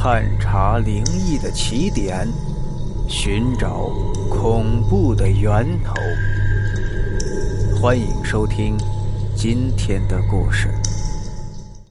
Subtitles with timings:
[0.00, 2.24] 探查灵异的起点，
[3.08, 3.88] 寻找
[4.30, 5.92] 恐怖的源头。
[7.76, 8.78] 欢迎收听
[9.36, 10.68] 今天的故事《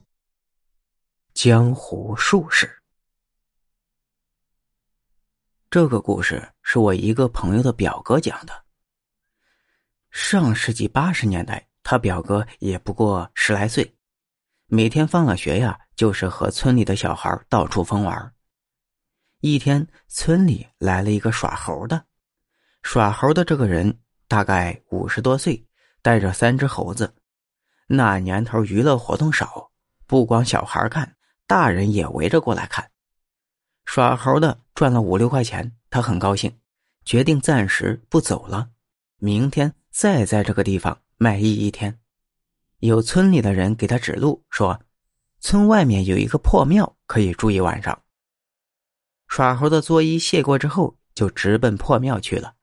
[1.34, 2.66] 江湖术士》。
[5.68, 8.64] 这个故事是我一个朋友的表哥讲的。
[10.10, 13.94] 上世纪八十年代，他表哥也不过十来岁，
[14.66, 15.78] 每天放了学呀。
[15.98, 18.32] 就是和村里的小孩到处疯玩。
[19.40, 22.04] 一天，村里来了一个耍猴的。
[22.84, 23.98] 耍猴的这个人
[24.28, 25.66] 大概五十多岁，
[26.00, 27.12] 带着三只猴子。
[27.88, 29.72] 那年头娱乐活动少，
[30.06, 31.16] 不光小孩看，
[31.48, 32.88] 大人也围着过来看。
[33.84, 36.56] 耍猴的赚了五六块钱，他很高兴，
[37.04, 38.70] 决定暂时不走了，
[39.16, 41.98] 明天再在这个地方卖艺一天。
[42.78, 44.80] 有村里的人给他指路，说。
[45.40, 48.02] 村外面有一个破庙，可以住一晚上。
[49.28, 52.54] 耍猴的作揖谢过之后，就直奔破庙去了。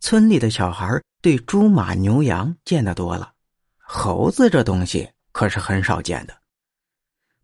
[0.00, 3.34] 村里的小孩对猪马牛羊见得多了，
[3.78, 6.36] 猴子这东西可是很少见的。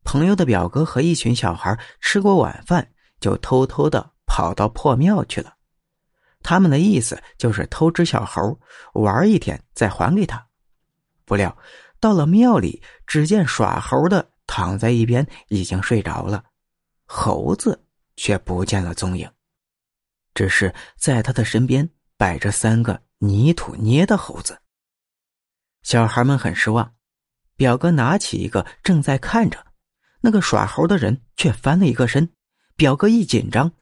[0.05, 5.55] 朋友的表哥和一群小孩吃过晚饭，就偷偷的跑到破庙去了。
[6.41, 8.59] 他们的意思就是偷只小猴
[8.95, 10.47] 玩一天，再还给他。
[11.25, 11.57] 不料。
[12.01, 16.45] 到了庙里，只见耍猴的躺在一边，已经睡着了，
[17.07, 17.85] 猴子
[18.17, 19.31] 却不见了踪影。
[20.35, 24.61] 只是在他的身边摆着三个泥土捏的猴子。
[25.83, 26.95] 小孩们很失望，
[27.57, 29.67] 表哥拿起一个正在看着，
[30.21, 32.33] 那个耍猴的人却翻了一个身。
[32.77, 33.73] 表哥一紧张，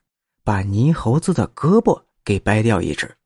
[0.42, 3.18] 把泥猴子的胳膊给掰掉一只，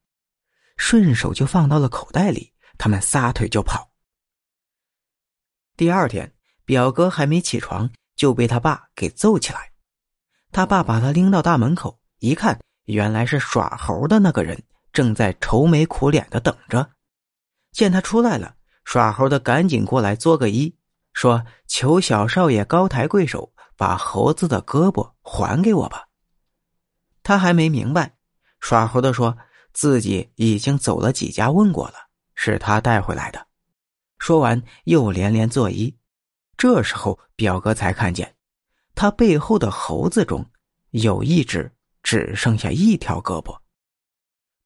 [0.76, 2.52] 顺手就放到了口袋里。
[2.76, 3.89] 他们撒腿就跑。
[5.80, 6.30] 第二天，
[6.66, 9.72] 表哥还没起床，就被他爸给揍起来。
[10.52, 16.90] 他爸把他拎到大门口，一看，原来是耍猴的那个人正在愁眉苦脸的等着。
[17.72, 20.74] 见他出来了，耍猴的赶紧过来作个揖，
[21.14, 26.08] 说：“求小少爷高抬贵手，把猴子的胳膊还给我吧。”
[27.24, 28.16] 他还没明白，
[28.60, 29.38] 耍猴的说
[29.72, 31.94] 自己已经走了几家问过了，
[32.34, 33.46] 是他带回来的。
[34.20, 35.92] 说完，又连连作揖。
[36.56, 38.36] 这时候，表哥才看见，
[38.94, 40.44] 他背后的猴子中
[40.90, 41.72] 有一只
[42.02, 43.58] 只剩下一条胳膊，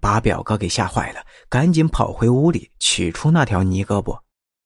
[0.01, 4.21] 把表哥给吓坏了，赶紧跑回屋里取出那条泥胳膊。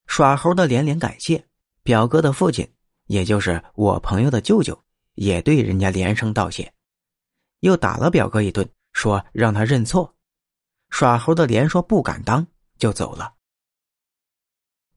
[0.07, 1.47] 耍猴的连连感谢
[1.83, 2.67] 表哥的父亲，
[3.09, 4.83] 也就是我朋友的舅舅，
[5.15, 6.73] 也对人家连声道谢，
[7.61, 10.17] 又打了表哥一顿，说让他认错。
[10.89, 12.47] 耍猴的连说不敢当，
[12.79, 13.35] 就走了。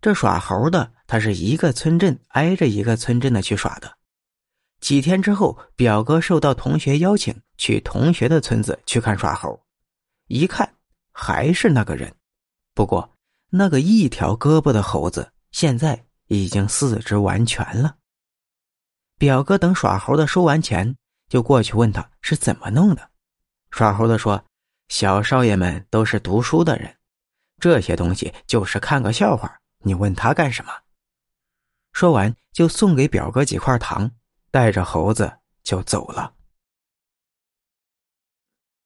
[0.01, 3.97] 这耍猴的，他是一个村镇挨着一个村镇的去耍的。
[4.79, 9.63] 几天之后，表哥受到同学邀请去同学的村子去看耍猴，
[10.25, 10.73] 一看
[11.11, 12.11] 还是那个人，
[12.73, 13.16] 不过
[13.51, 17.95] 那个一条胳膊的猴子现在已经四肢完全了。
[19.19, 20.95] 表哥等耍猴的收完钱，
[21.29, 23.07] 就过去问他是怎么弄的。
[23.69, 24.44] 耍猴的说
[24.90, 26.97] ：“小少爷们都是读书的人，
[27.59, 30.71] 这些东西就是看个笑话。”你问他干什么？
[31.93, 34.11] 说完就送给表哥几块糖，
[34.49, 36.33] 带着猴子就走了。